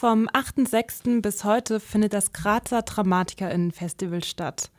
Vom 0.00 0.28
8.6. 0.28 1.20
bis 1.20 1.44
heute 1.44 1.78
findet 1.78 2.14
das 2.14 2.32
Grazer 2.32 2.80
DramatikerInnen-Festival 2.80 4.24
statt. 4.24 4.70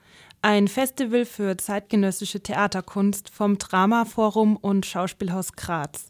Ein 0.41 0.67
Festival 0.67 1.25
für 1.25 1.57
zeitgenössische 1.57 2.41
Theaterkunst 2.41 3.29
vom 3.29 3.59
Dramaforum 3.59 4.57
und 4.57 4.83
Schauspielhaus 4.87 5.53
Graz. 5.53 6.09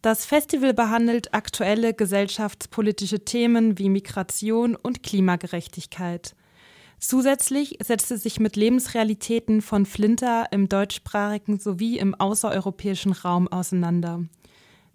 Das 0.00 0.24
Festival 0.24 0.72
behandelt 0.72 1.34
aktuelle 1.34 1.92
gesellschaftspolitische 1.92 3.22
Themen 3.22 3.76
wie 3.76 3.90
Migration 3.90 4.76
und 4.76 5.02
Klimagerechtigkeit. 5.02 6.34
Zusätzlich 6.98 7.76
setzt 7.82 8.10
es 8.10 8.22
sich 8.22 8.40
mit 8.40 8.56
Lebensrealitäten 8.56 9.60
von 9.60 9.84
Flinter 9.84 10.46
im 10.52 10.70
deutschsprachigen 10.70 11.58
sowie 11.58 11.98
im 11.98 12.14
außereuropäischen 12.14 13.12
Raum 13.12 13.46
auseinander. 13.46 14.24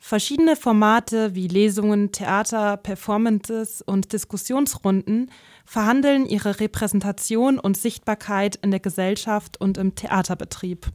Verschiedene 0.05 0.57
Formate 0.57 1.33
wie 1.33 1.47
Lesungen, 1.47 2.11
Theater, 2.11 2.75
Performances 2.75 3.81
und 3.81 4.11
Diskussionsrunden 4.11 5.31
verhandeln 5.63 6.25
ihre 6.25 6.59
Repräsentation 6.59 7.57
und 7.57 7.77
Sichtbarkeit 7.77 8.57
in 8.57 8.71
der 8.71 8.81
Gesellschaft 8.81 9.61
und 9.61 9.77
im 9.77 9.95
Theaterbetrieb. 9.95 10.87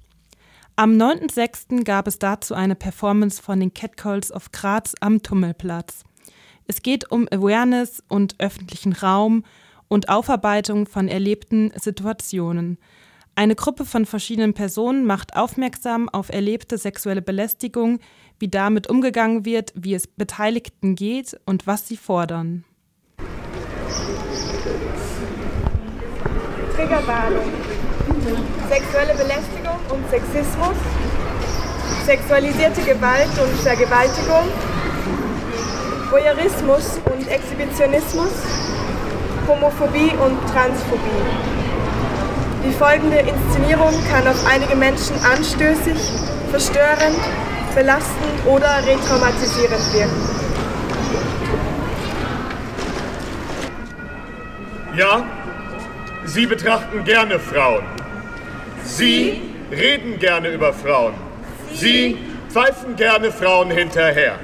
Am 0.76 0.92
9.6. 0.92 1.84
gab 1.84 2.06
es 2.06 2.18
dazu 2.18 2.52
eine 2.52 2.74
Performance 2.74 3.40
von 3.40 3.58
den 3.60 3.72
Catcalls 3.72 4.30
of 4.30 4.52
Graz 4.52 4.92
am 5.00 5.22
Tummelplatz. 5.22 6.04
Es 6.66 6.82
geht 6.82 7.10
um 7.10 7.26
Awareness 7.32 8.02
und 8.08 8.34
öffentlichen 8.40 8.92
Raum 8.92 9.42
und 9.88 10.10
Aufarbeitung 10.10 10.84
von 10.86 11.08
erlebten 11.08 11.72
Situationen– 11.76 12.76
eine 13.38 13.54
Gruppe 13.54 13.84
von 13.84 14.04
verschiedenen 14.04 14.52
Personen 14.52 15.06
macht 15.06 15.36
aufmerksam 15.36 16.08
auf 16.08 16.28
erlebte 16.28 16.76
sexuelle 16.76 17.22
Belästigung, 17.22 18.00
wie 18.40 18.48
damit 18.48 18.90
umgegangen 18.90 19.44
wird, 19.44 19.72
wie 19.76 19.94
es 19.94 20.08
Beteiligten 20.08 20.96
geht 20.96 21.38
und 21.46 21.64
was 21.68 21.86
sie 21.86 21.96
fordern. 21.96 22.64
Triggerwarnung. 26.74 27.44
Sexuelle 28.68 29.14
Belästigung 29.14 29.78
und 29.88 30.10
Sexismus, 30.10 30.76
sexualisierte 32.06 32.80
Gewalt 32.82 33.30
und 33.40 33.60
Vergewaltigung, 33.60 34.48
Voyeurismus 36.10 36.98
und 37.04 37.28
Exhibitionismus, 37.28 38.32
Homophobie 39.46 40.10
und 40.24 40.40
Transphobie. 40.50 41.57
Die 42.64 42.72
folgende 42.72 43.18
Inszenierung 43.18 43.94
kann 44.10 44.26
auf 44.26 44.44
einige 44.46 44.74
Menschen 44.74 45.14
anstößig, 45.24 45.96
verstörend, 46.50 47.18
belastend 47.74 48.46
oder 48.46 48.82
retraumatisierend 48.84 49.94
wirken. 49.94 50.38
Ja, 54.96 55.24
Sie 56.24 56.46
betrachten 56.46 57.04
gerne 57.04 57.38
Frauen. 57.38 57.84
Sie 58.84 59.40
reden 59.70 60.18
gerne 60.18 60.48
über 60.48 60.72
Frauen. 60.72 61.14
Sie 61.72 62.18
pfeifen 62.50 62.96
gerne 62.96 63.30
Frauen 63.30 63.70
hinterher. 63.70 64.34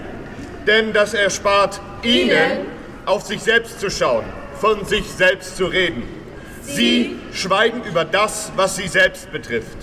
Denn 0.67 0.93
das 0.93 1.15
erspart 1.15 1.81
Ihnen, 2.03 2.67
auf 3.07 3.23
sich 3.23 3.43
selbst 3.43 3.81
zu 3.81 3.91
schauen, 3.91 4.25
von 4.61 4.85
sich 4.85 5.05
selbst 5.11 5.57
zu 5.57 5.67
reden. 5.67 6.24
Sie 6.67 7.17
schweigen 7.33 7.83
über 7.85 8.05
das, 8.05 8.53
was 8.57 8.77
sie 8.77 8.89
selbst 8.89 9.31
betrifft. 9.33 9.77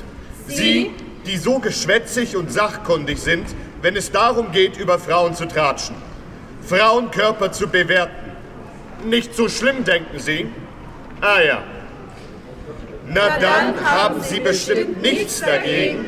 Sie, 0.47 0.91
die 1.25 1.37
so 1.37 1.59
geschwätzig 1.59 2.35
und 2.35 2.51
sachkundig 2.51 3.19
sind, 3.19 3.45
wenn 3.81 3.95
es 3.95 4.11
darum 4.11 4.51
geht, 4.51 4.77
über 4.77 4.99
Frauen 4.99 5.35
zu 5.35 5.47
tratschen. 5.47 5.95
Frauenkörper 6.67 7.51
zu 7.51 7.67
bewerten. 7.67 8.31
Nicht 9.05 9.35
so 9.35 9.47
schlimm, 9.49 9.83
denken 9.83 10.19
Sie? 10.19 10.47
Ah 11.21 11.41
ja. 11.41 11.63
Na 13.07 13.37
dann 13.39 13.83
haben 13.83 14.21
Sie 14.21 14.39
bestimmt 14.39 15.01
nichts 15.01 15.41
dagegen, 15.41 16.05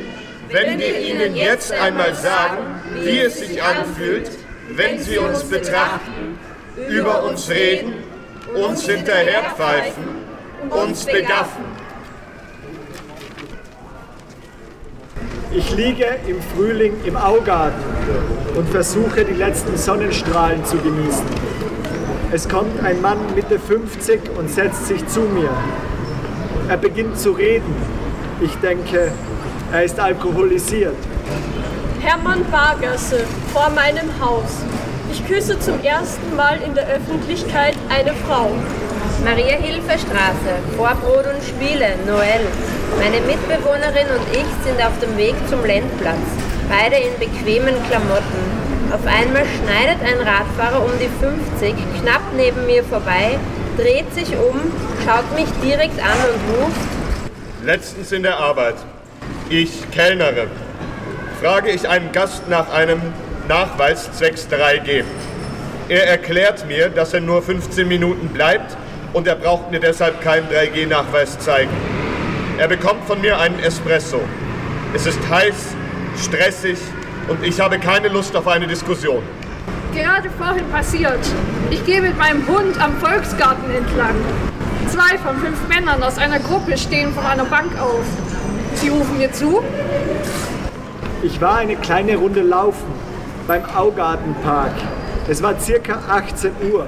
wenn 0.50 0.78
wir 0.78 1.00
Ihnen 1.00 1.36
jetzt 1.36 1.72
einmal 1.72 2.14
sagen, 2.14 2.58
wie 3.02 3.18
es 3.18 3.38
sich 3.38 3.62
anfühlt, 3.62 4.30
wenn 4.70 5.00
Sie 5.00 5.18
uns 5.18 5.44
betrachten, 5.44 6.38
über 6.88 7.24
uns 7.24 7.48
reden, 7.50 7.94
uns 8.54 8.86
hinterherpfeifen 8.86 10.13
uns 10.70 11.04
begaffen. 11.04 11.64
Ich 15.52 15.74
liege 15.76 16.06
im 16.26 16.42
Frühling 16.54 16.94
im 17.04 17.16
Augarten 17.16 17.80
und 18.56 18.68
versuche 18.70 19.24
die 19.24 19.34
letzten 19.34 19.76
Sonnenstrahlen 19.76 20.64
zu 20.64 20.76
genießen. 20.78 21.26
Es 22.32 22.48
kommt 22.48 22.82
ein 22.82 23.00
Mann 23.00 23.18
Mitte 23.36 23.60
50 23.60 24.20
und 24.36 24.50
setzt 24.50 24.88
sich 24.88 25.06
zu 25.06 25.20
mir. 25.20 25.50
Er 26.68 26.76
beginnt 26.76 27.18
zu 27.18 27.30
reden. 27.32 27.74
Ich 28.40 28.56
denke, 28.56 29.12
er 29.72 29.84
ist 29.84 30.00
alkoholisiert. 30.00 30.96
Hermann 32.00 32.44
Bargasse 32.50 33.20
vor 33.52 33.70
meinem 33.70 34.10
Haus. 34.20 34.62
Ich 35.12 35.24
küsse 35.26 35.58
zum 35.60 35.80
ersten 35.84 36.34
Mal 36.34 36.58
in 36.66 36.74
der 36.74 36.88
Öffentlichkeit 36.88 37.76
eine 37.88 38.12
Frau. 38.14 38.50
Maria-Hilfe-Straße, 39.24 40.52
Vorbrot 40.76 41.26
und 41.26 41.42
Spiele, 41.42 41.96
Noel. 42.06 42.46
Meine 42.98 43.20
Mitbewohnerin 43.22 44.06
und 44.16 44.36
ich 44.36 44.46
sind 44.64 44.80
auf 44.84 44.98
dem 45.00 45.16
Weg 45.16 45.34
zum 45.48 45.64
Lendplatz, 45.64 46.26
beide 46.68 46.96
in 46.96 47.18
bequemen 47.18 47.74
Klamotten. 47.88 48.64
Auf 48.92 49.06
einmal 49.06 49.44
schneidet 49.44 50.02
ein 50.02 50.26
Radfahrer 50.26 50.84
um 50.84 50.92
die 51.00 51.08
50 51.08 51.74
knapp 52.00 52.22
neben 52.36 52.66
mir 52.66 52.84
vorbei, 52.84 53.38
dreht 53.76 54.12
sich 54.14 54.28
um, 54.36 54.60
schaut 55.04 55.34
mich 55.34 55.48
direkt 55.62 55.98
an 56.00 56.18
und 56.28 56.60
ruft: 56.60 56.76
Letztens 57.64 58.12
in 58.12 58.22
der 58.22 58.38
Arbeit. 58.38 58.76
Ich 59.48 59.90
Kellnere. 59.90 60.46
Frage 61.42 61.70
ich 61.70 61.88
einen 61.88 62.12
Gast 62.12 62.48
nach 62.48 62.72
einem 62.72 63.00
Nachweis 63.48 64.12
zwecks 64.12 64.46
3G. 64.50 65.04
Er 65.88 66.06
erklärt 66.06 66.66
mir, 66.66 66.88
dass 66.88 67.12
er 67.12 67.20
nur 67.20 67.42
15 67.42 67.86
Minuten 67.88 68.28
bleibt 68.28 68.76
und 69.14 69.26
er 69.26 69.36
braucht 69.36 69.70
mir 69.70 69.80
deshalb 69.80 70.20
keinen 70.20 70.46
3G-Nachweis 70.48 71.38
zeigen. 71.38 71.70
Er 72.58 72.68
bekommt 72.68 73.04
von 73.06 73.20
mir 73.20 73.38
einen 73.38 73.58
Espresso. 73.60 74.20
Es 74.92 75.06
ist 75.06 75.18
heiß, 75.30 75.74
stressig 76.18 76.78
und 77.28 77.42
ich 77.42 77.58
habe 77.60 77.78
keine 77.78 78.08
Lust 78.08 78.36
auf 78.36 78.46
eine 78.46 78.66
Diskussion. 78.66 79.22
Gerade 79.94 80.28
vorhin 80.30 80.68
passiert. 80.70 81.20
Ich 81.70 81.84
gehe 81.86 82.02
mit 82.02 82.18
meinem 82.18 82.46
Hund 82.46 82.78
am 82.80 82.96
Volksgarten 82.98 83.70
entlang. 83.70 84.14
Zwei 84.88 85.16
von 85.18 85.36
fünf 85.38 85.68
Männern 85.68 86.02
aus 86.02 86.18
einer 86.18 86.40
Gruppe 86.40 86.76
stehen 86.76 87.12
vor 87.12 87.24
einer 87.24 87.44
Bank 87.44 87.70
auf. 87.80 88.04
Sie 88.74 88.88
rufen 88.88 89.18
mir 89.18 89.32
zu. 89.32 89.62
Ich 91.22 91.40
war 91.40 91.56
eine 91.56 91.76
kleine 91.76 92.16
Runde 92.16 92.42
laufen 92.42 92.92
beim 93.46 93.64
Augartenpark. 93.64 94.72
Es 95.28 95.42
war 95.42 95.58
circa 95.58 96.00
18 96.08 96.52
Uhr. 96.72 96.86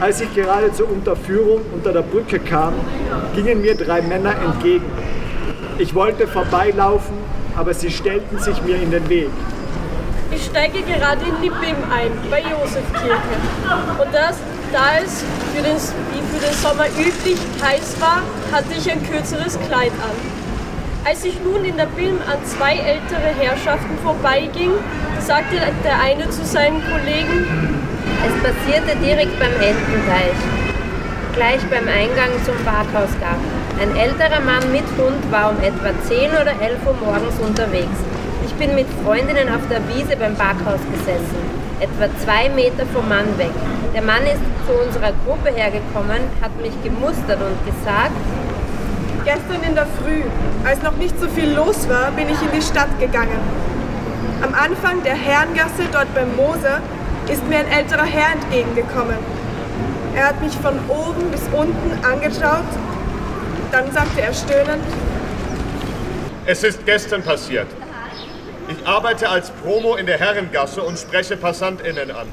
Als 0.00 0.20
ich 0.20 0.32
gerade 0.32 0.72
zur 0.72 0.88
Unterführung 0.90 1.60
unter 1.74 1.92
der 1.92 2.02
Brücke 2.02 2.38
kam, 2.38 2.72
gingen 3.34 3.60
mir 3.60 3.74
drei 3.74 4.00
Männer 4.00 4.34
entgegen. 4.44 4.84
Ich 5.78 5.92
wollte 5.92 6.28
vorbeilaufen, 6.28 7.16
aber 7.56 7.74
sie 7.74 7.90
stellten 7.90 8.38
sich 8.38 8.62
mir 8.62 8.76
in 8.76 8.92
den 8.92 9.08
Weg. 9.08 9.30
Ich 10.30 10.44
steige 10.44 10.82
gerade 10.82 11.20
in 11.24 11.42
die 11.42 11.50
BIM 11.50 11.76
ein, 11.90 12.12
bei 12.30 12.42
Josefkirche. 12.42 13.38
Und 13.98 14.14
das, 14.14 14.36
da 14.72 14.98
es 15.04 15.24
für 15.52 15.62
den, 15.62 15.76
wie 15.76 16.38
für 16.38 16.46
den 16.46 16.54
Sommer 16.54 16.86
üblich 16.86 17.38
heiß 17.60 17.96
war, 18.00 18.22
hatte 18.52 18.74
ich 18.76 18.88
ein 18.90 19.02
kürzeres 19.02 19.58
Kleid 19.66 19.92
an. 19.92 20.14
Als 21.04 21.24
ich 21.24 21.40
nun 21.42 21.64
in 21.64 21.76
der 21.76 21.86
BIM 21.86 22.18
an 22.30 22.38
zwei 22.44 22.74
ältere 22.74 23.34
Herrschaften 23.40 23.98
vorbeiging, 24.04 24.72
sagte 25.18 25.56
der 25.84 26.00
eine 26.00 26.30
zu 26.30 26.44
seinen 26.44 26.82
Kollegen, 26.84 27.77
es 28.26 28.34
passierte 28.42 28.96
direkt 28.98 29.38
beim 29.38 29.52
Ententeich, 29.52 30.38
gleich 31.34 31.62
beim 31.70 31.86
Eingang 31.86 32.32
zum 32.44 32.56
Parkhausgarten. 32.64 33.58
Ein 33.80 33.94
älterer 33.96 34.40
Mann 34.40 34.72
mit 34.72 34.86
Hund 34.98 35.22
war 35.30 35.50
um 35.50 35.58
etwa 35.62 35.90
10 36.08 36.30
oder 36.32 36.54
11 36.60 36.82
Uhr 36.86 36.96
morgens 37.04 37.38
unterwegs. 37.38 37.98
Ich 38.46 38.54
bin 38.54 38.74
mit 38.74 38.86
Freundinnen 39.04 39.48
auf 39.48 39.62
der 39.70 39.80
Wiese 39.88 40.16
beim 40.16 40.34
Parkhaus 40.34 40.80
gesessen, 40.90 41.38
etwa 41.78 42.08
zwei 42.24 42.48
Meter 42.50 42.86
vom 42.92 43.08
Mann 43.08 43.38
weg. 43.38 43.54
Der 43.94 44.02
Mann 44.02 44.24
ist 44.26 44.42
zu 44.66 44.72
unserer 44.74 45.12
Gruppe 45.24 45.54
hergekommen, 45.54 46.22
hat 46.42 46.54
mich 46.60 46.74
gemustert 46.82 47.38
und 47.38 47.58
gesagt, 47.66 48.16
Gestern 49.24 49.62
in 49.62 49.74
der 49.74 49.86
Früh, 50.00 50.22
als 50.64 50.80
noch 50.82 50.96
nicht 50.96 51.18
so 51.20 51.28
viel 51.28 51.50
los 51.52 51.86
war, 51.86 52.10
bin 52.12 52.28
ich 52.30 52.40
in 52.40 52.50
die 52.50 52.62
Stadt 52.62 52.88
gegangen. 52.98 53.38
Am 54.40 54.54
Anfang 54.54 55.02
der 55.02 55.14
Herrengasse 55.14 55.84
dort 55.92 56.14
beim 56.14 56.34
Moser 56.34 56.80
ist 57.28 57.46
mir 57.48 57.58
ein 57.58 57.68
älterer 57.68 58.04
Herr 58.04 58.32
entgegengekommen. 58.32 59.16
Er 60.14 60.28
hat 60.28 60.40
mich 60.42 60.54
von 60.54 60.78
oben 60.88 61.30
bis 61.30 61.42
unten 61.52 62.04
angeschaut. 62.04 62.64
Dann 63.70 63.92
sagte 63.92 64.22
er 64.22 64.32
stöhnend, 64.32 64.82
es 66.46 66.64
ist 66.64 66.86
gestern 66.86 67.22
passiert. 67.22 67.66
Ich 68.68 68.86
arbeite 68.86 69.28
als 69.28 69.50
Promo 69.50 69.96
in 69.96 70.06
der 70.06 70.18
Herrengasse 70.18 70.82
und 70.82 70.98
spreche 70.98 71.36
PassantInnen 71.36 72.10
an. 72.10 72.26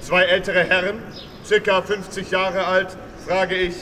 zwei 0.00 0.24
ältere 0.24 0.64
Herren, 0.64 1.00
circa 1.44 1.80
50 1.82 2.30
Jahre 2.32 2.66
alt, 2.66 2.96
frage 3.24 3.54
ich, 3.54 3.74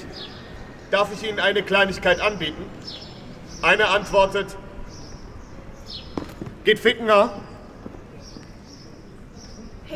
darf 0.91 1.09
ich 1.15 1.27
Ihnen 1.27 1.41
eine 1.41 1.63
Kleinigkeit 1.63 2.21
anbieten? 2.21 2.65
Einer 3.63 3.89
antwortet, 3.89 4.49
geht 6.65 6.79
ficken, 6.79 7.11
ha? 7.11 7.33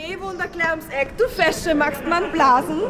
Hey, 0.01 0.17
Wunderklär 0.21 0.71
ums 0.71 0.87
Eck, 0.91 1.19
du 1.19 1.27
Fesche, 1.27 1.75
magst 1.75 2.07
man 2.07 2.31
blasen? 2.31 2.83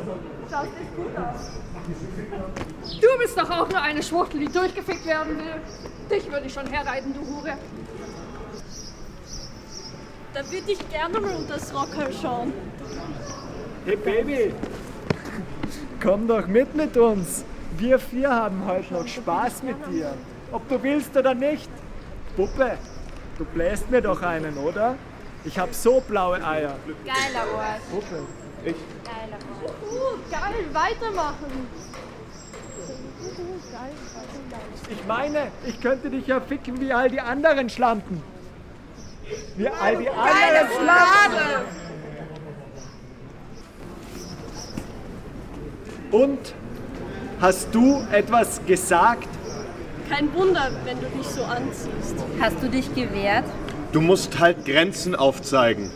Schaust 0.51 0.69
echt 0.79 0.95
gut 0.95 1.17
aus. 1.17 3.01
Du 3.01 3.19
bist 3.19 3.39
doch 3.39 3.49
auch 3.49 3.67
nur 3.67 3.81
eine 3.81 4.03
Schwuchtel, 4.03 4.41
die 4.41 4.53
durchgefickt 4.53 5.07
werden 5.07 5.39
will. 5.39 5.55
Dich 6.11 6.31
würde 6.31 6.47
ich 6.47 6.53
schon 6.53 6.67
herreiten, 6.67 7.15
du 7.15 7.21
Hure. 7.21 7.57
Da 10.35 10.53
würde 10.53 10.71
ich 10.71 10.87
gerne 10.91 11.19
mal 11.19 11.35
unter 11.35 11.55
das 11.55 11.73
Rockerl 11.75 12.13
schauen. 12.13 12.53
Hey 13.87 13.97
Baby, 13.97 14.55
komm 16.03 16.29
doch 16.29 16.47
mit 16.47 16.75
mit 16.75 16.95
uns. 16.99 17.43
Wir 17.79 17.99
vier 17.99 18.29
haben 18.29 18.67
heute 18.67 18.93
noch 18.93 19.07
Spaß 19.07 19.63
mit 19.63 19.77
dir. 19.91 20.13
Ob 20.53 20.69
du 20.69 20.83
willst 20.83 21.17
oder 21.17 21.33
nicht. 21.33 21.71
Puppe, 22.37 22.77
du 23.39 23.47
bläst 23.47 23.91
mir 23.91 24.03
doch 24.03 24.21
einen, 24.21 24.59
oder? 24.59 24.97
Ich 25.49 25.59
hab 25.59 25.75
so 25.75 26.03
blaue 26.07 26.45
Eier. 26.45 26.75
Geiler 27.07 27.47
Ort. 27.57 27.91
Puppe. 27.91 28.27
Geiler 28.63 29.39
Ort. 29.65 29.75
Uh, 29.83 30.19
geil, 30.31 30.67
weitermachen. 30.75 31.69
Ich 34.91 35.07
meine, 35.07 35.51
ich 35.67 35.81
könnte 35.81 36.11
dich 36.11 36.27
ja 36.27 36.43
ficken 36.43 36.79
wie 36.83 36.93
all 36.93 37.09
die 37.09 37.21
anderen 37.21 37.71
Schlampen. 37.71 38.23
Wie 39.57 39.69
all 39.69 39.97
die 39.97 40.11
anderen 40.11 40.69
Schlampen. 40.77 41.65
Und 46.11 46.55
hast 47.41 47.75
du 47.75 48.07
etwas 48.13 48.61
gesagt? 48.67 49.29
Kein 50.11 50.31
Wunder, 50.35 50.71
wenn 50.85 51.01
du 51.01 51.07
dich 51.07 51.27
so 51.27 51.43
anziehst. 51.43 52.17
Hast 52.39 52.63
du 52.63 52.69
dich 52.69 52.95
gewehrt? 52.95 53.47
Du 53.93 54.03
musst 54.03 54.39
halt 54.39 54.67
Grenzen 54.67 55.15
aufzeigen. 55.15 55.91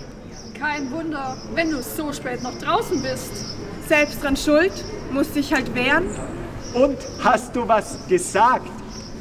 Kein 0.58 0.90
Wunder, 0.90 1.36
wenn 1.54 1.70
du 1.70 1.82
so 1.82 2.12
spät 2.12 2.42
noch 2.42 2.56
draußen 2.58 3.02
bist. 3.02 3.30
Selbst 3.86 4.22
dran 4.22 4.36
schuld, 4.36 4.72
musst 5.10 5.36
dich 5.36 5.52
halt 5.52 5.74
wehren. 5.74 6.06
Und 6.72 6.96
hast 7.22 7.54
du 7.54 7.68
was 7.68 7.98
gesagt? 8.08 8.70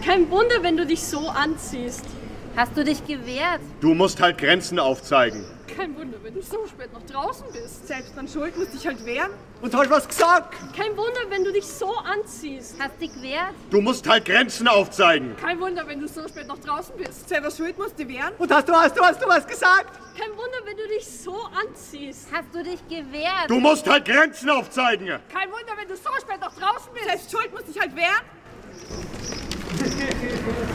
Kein 0.05 0.29
Wunder, 0.31 0.55
wenn 0.61 0.77
du 0.77 0.85
dich 0.85 1.03
so 1.03 1.27
anziehst. 1.27 2.05
Hast 2.55 2.75
du 2.75 2.83
dich 2.83 3.05
gewehrt? 3.07 3.61
Du 3.79 3.93
musst 3.93 4.21
halt 4.21 4.37
Grenzen 4.37 4.77
aufzeigen. 4.77 5.45
Kein 5.73 5.95
Wunder, 5.95 6.17
wenn 6.21 6.33
du 6.33 6.41
so 6.41 6.67
spät 6.67 6.91
noch 6.91 7.03
draußen 7.03 7.45
bist. 7.53 7.87
Selbst 7.87 8.13
dran 8.13 8.27
schuld, 8.27 8.57
musst 8.57 8.73
dich 8.73 8.85
halt 8.85 9.05
wehren. 9.05 9.31
Und 9.61 9.73
hast 9.73 9.89
was 9.89 10.05
gesagt? 10.05 10.55
Kein 10.75 10.97
Wunder, 10.97 11.21
wenn 11.29 11.45
du 11.45 11.53
dich 11.53 11.65
so 11.65 11.95
anziehst. 11.95 12.75
Hast 12.77 12.99
dich 12.99 13.13
gewehrt? 13.13 13.53
Du 13.69 13.79
musst 13.79 14.07
halt 14.07 14.25
Grenzen 14.25 14.67
aufzeigen. 14.67 15.33
Kein 15.37 15.61
Wunder, 15.61 15.87
wenn 15.87 16.01
du 16.01 16.09
so 16.09 16.27
spät 16.27 16.47
noch 16.47 16.57
draußen 16.59 16.93
bist. 16.97 17.29
Selber 17.29 17.49
schuld, 17.51 17.77
musst 17.77 17.97
du 17.97 18.05
wehren. 18.05 18.33
Und 18.37 18.51
hast 18.51 18.67
du, 18.67 18.73
hast 18.73 18.97
du, 18.97 19.01
hast 19.01 19.21
du 19.21 19.29
was 19.29 19.47
gesagt? 19.47 19.97
Kein 20.19 20.31
Wunder, 20.31 20.57
wenn 20.65 20.75
du 20.75 20.87
dich 20.89 21.07
so 21.07 21.37
anziehst. 21.65 22.27
Hast 22.33 22.53
du 22.53 22.63
dich 22.63 22.85
gewehrt? 22.89 23.47
Du 23.47 23.61
musst 23.61 23.87
halt 23.89 24.03
Grenzen 24.03 24.49
aufzeigen. 24.49 25.07
Kein 25.07 25.49
Wunder, 25.49 25.71
wenn 25.77 25.87
du 25.87 25.95
so 25.95 26.09
spät 26.19 26.41
noch 26.41 26.53
draußen 26.53 26.91
bist. 26.93 27.05
Selbst 27.05 27.31
schuld, 27.31 27.49
musst 27.53 27.69
dich 27.69 27.79
halt 27.79 27.95
wehren. 27.95 28.21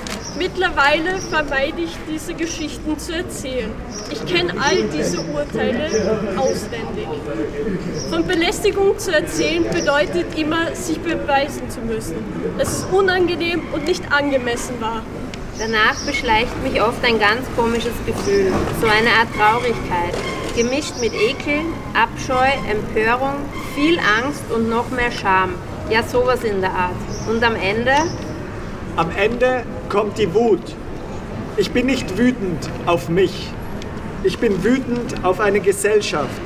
Mittlerweile 0.39 1.19
vermeide 1.19 1.83
ich 1.83 1.97
diese 2.11 2.35
Geschichten 2.35 2.99
zu 2.99 3.15
erzählen. 3.15 3.71
Ich 4.11 4.25
kenne 4.27 4.53
all 4.61 4.83
diese 4.85 5.21
Urteile 5.21 5.87
auswendig. 6.37 7.07
Von 8.11 8.27
Belästigung 8.27 8.99
zu 8.99 9.15
erzählen 9.15 9.65
bedeutet 9.65 10.39
immer, 10.39 10.75
sich 10.75 11.01
beweisen 11.01 11.71
zu 11.71 11.81
müssen, 11.81 12.17
dass 12.59 12.79
es 12.79 12.85
unangenehm 12.93 13.63
und 13.73 13.87
nicht 13.87 14.13
angemessen 14.13 14.81
war. 14.81 15.03
Danach 15.59 15.99
beschleicht 16.05 16.63
mich 16.63 16.83
oft 16.83 17.03
ein 17.03 17.19
ganz 17.19 17.47
komisches 17.57 17.95
Gefühl, 18.05 18.53
so 18.81 18.87
eine 18.87 19.09
Art 19.09 19.29
Traurigkeit, 19.35 20.15
gemischt 20.55 21.01
mit 21.01 21.15
Ekel, 21.15 21.61
Abscheu, 21.95 22.47
Empörung, 22.71 23.37
viel 23.75 23.99
Angst 23.99 24.43
und 24.55 24.69
noch 24.69 24.91
mehr 24.91 25.11
Scham. 25.11 25.55
Ja, 25.89 26.03
sowas 26.03 26.45
in 26.45 26.61
der 26.61 26.73
Art. 26.73 26.97
Und 27.29 27.43
am 27.43 27.55
Ende 27.55 27.93
Am 28.97 29.11
Ende 29.15 29.63
kommt 29.89 30.19
die 30.19 30.33
Wut. 30.35 30.75
Ich 31.57 31.71
bin 31.71 31.87
nicht 31.87 32.19
wütend 32.19 32.69
auf 32.87 33.09
mich. 33.09 33.51
Ich 34.25 34.39
bin 34.39 34.63
wütend 34.63 35.25
auf 35.25 35.41
eine 35.41 35.61
Gesellschaft. 35.61 36.41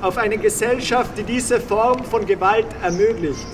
Auf 0.00 0.18
eine 0.18 0.36
Gesellschaft, 0.36 1.16
die 1.16 1.22
diese 1.22 1.60
Form 1.60 2.04
von 2.04 2.26
Gewalt 2.26 2.66
ermöglicht. 2.82 3.46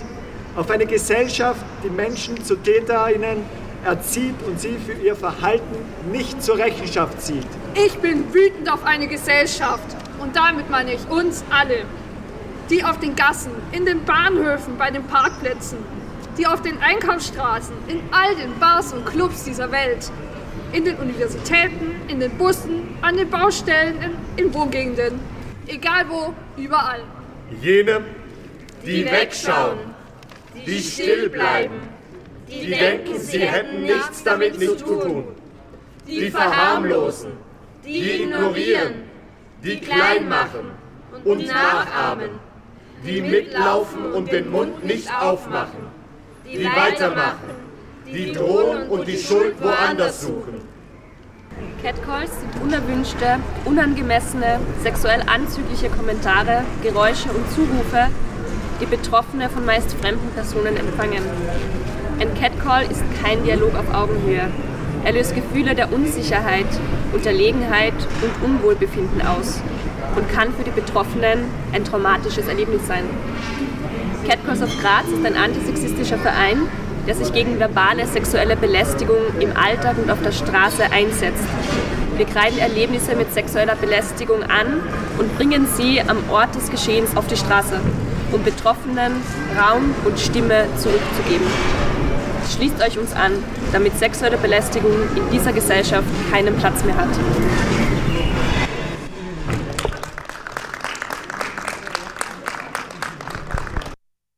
Auf 0.57 0.71
eine 0.71 0.87
Gesellschaft, 0.87 1.61
die 1.85 1.91
Menschen 1.91 2.43
zu 2.43 2.57
TäterInnen 2.57 3.45
erzieht 3.85 4.35
und 4.47 4.59
sie 4.59 4.77
für 4.85 4.93
ihr 4.93 5.15
Verhalten 5.15 5.77
nicht 6.11 6.43
zur 6.43 6.59
Rechenschaft 6.59 7.21
zieht. 7.23 7.47
Ich 7.75 7.97
bin 7.99 8.33
wütend 8.33 8.73
auf 8.73 8.85
eine 8.85 9.07
Gesellschaft. 9.07 9.97
Und 10.19 10.35
damit 10.35 10.69
meine 10.69 10.95
ich 10.95 11.09
uns 11.09 11.45
alle. 11.51 11.85
Die 12.71 12.85
auf 12.85 12.99
den 12.99 13.15
Gassen, 13.15 13.53
in 13.73 13.87
den 13.87 14.05
Bahnhöfen, 14.05 14.77
bei 14.77 14.91
den 14.91 15.05
Parkplätzen. 15.05 15.79
Die 16.39 16.47
auf 16.47 16.63
den 16.63 16.79
Einkaufsstraßen, 16.79 17.75
in 17.89 18.01
all 18.13 18.37
den 18.37 18.57
Bars 18.61 18.93
und 18.93 19.05
Clubs 19.05 19.45
dieser 19.45 19.73
Welt. 19.73 20.11
In 20.73 20.85
den 20.85 20.97
Universitäten, 20.97 21.97
in 22.07 22.21
den 22.21 22.31
Bussen, 22.39 22.97
an 23.03 23.17
den 23.17 23.29
Baustellen, 23.29 24.17
in, 24.37 24.47
in 24.47 24.55
Wohngegenden. 24.55 25.19
Egal 25.67 26.05
wo, 26.09 26.33
überall. 26.57 27.01
Jene, 27.61 28.03
die 28.85 29.05
wegschauen, 29.05 29.79
die 30.67 30.79
still 30.79 31.29
bleiben, 31.29 31.81
die 32.49 32.71
denken, 32.71 33.19
sie 33.19 33.41
hätten 33.41 33.83
nichts 33.83 34.23
damit 34.23 34.59
nicht 34.59 34.79
zu 34.79 34.85
tun, 34.85 35.25
die 36.07 36.31
verharmlosen, 36.31 37.33
die 37.85 38.23
ignorieren, 38.23 38.95
die 39.65 39.79
klein 39.79 40.29
machen 40.29 40.71
und 41.25 41.47
nachahmen, 41.47 42.31
die 43.05 43.21
mitlaufen 43.21 44.13
und 44.13 44.31
den 44.31 44.51
Mund 44.51 44.85
nicht 44.85 45.11
aufmachen, 45.21 45.98
die 46.53 46.65
weitermachen, 46.65 47.51
die 48.07 48.33
drohen 48.33 48.89
und 48.89 49.07
die 49.07 49.19
Schuld 49.19 49.55
woanders 49.63 50.23
suchen. 50.23 50.63
Catcalls 51.83 52.31
sind 52.41 52.63
unerwünschte, 52.63 53.39
unangemessene, 53.65 54.61
sexuell 54.83 55.23
anzügliche 55.27 55.89
Kommentare, 55.89 56.65
Geräusche 56.83 57.31
und 57.31 57.51
Zurufe, 57.51 58.09
die 58.81 58.87
Betroffene 58.87 59.49
von 59.49 59.65
meist 59.65 59.93
fremden 59.95 60.31
Personen 60.31 60.77
empfangen. 60.77 61.23
Ein 62.21 62.35
Catcall 62.35 62.85
ist 62.91 63.03
kein 63.23 63.45
Dialog 63.45 63.75
auf 63.75 63.93
Augenhöhe. 63.93 64.49
Er 65.05 65.13
löst 65.13 65.35
Gefühle 65.35 65.75
der 65.75 65.93
Unsicherheit, 65.93 66.67
Unterlegenheit 67.13 67.95
und 68.23 68.45
Unwohlbefinden 68.45 69.23
aus 69.23 69.61
und 70.17 70.29
kann 70.33 70.53
für 70.55 70.65
die 70.65 70.71
Betroffenen 70.71 71.45
ein 71.73 71.85
traumatisches 71.85 72.49
Erlebnis 72.49 72.87
sein. 72.87 73.05
Catcalls 74.27 74.63
of 74.63 74.71
Graz 74.81 75.07
ist 75.09 75.25
ein 75.25 75.37
antisexistischer 75.37 76.19
Verein, 76.19 76.59
der 77.07 77.15
sich 77.15 77.33
gegen 77.33 77.59
verbale 77.59 78.07
sexuelle 78.07 78.57
Belästigung 78.57 79.17
im 79.41 79.57
Alltag 79.57 79.97
und 80.03 80.11
auf 80.11 80.21
der 80.23 80.33
Straße 80.33 80.85
einsetzt. 80.93 81.45
Wir 82.17 82.27
kreiden 82.27 82.59
Erlebnisse 82.59 83.15
mit 83.15 83.33
sexueller 83.33 83.77
Belästigung 83.77 84.43
an 84.43 84.81
und 85.19 85.37
bringen 85.37 85.67
sie 85.77 86.01
am 86.01 86.19
Ort 86.31 86.55
des 86.55 86.71
Geschehens 86.71 87.17
auf 87.17 87.27
die 87.29 87.37
Straße, 87.37 87.81
um 88.33 88.43
Betroffenen 88.43 89.13
Raum 89.57 89.95
und 90.05 90.19
Stimme 90.19 90.67
zurückzugeben. 90.77 91.47
Schließt 92.55 92.83
euch 92.83 92.99
uns 92.99 93.13
an, 93.13 93.33
damit 93.73 93.99
sexuelle 93.99 94.37
Belästigung 94.37 94.93
in 95.15 95.31
dieser 95.31 95.53
Gesellschaft 95.53 96.09
keinen 96.31 96.57
Platz 96.57 96.83
mehr 96.85 96.97
hat. 96.97 97.09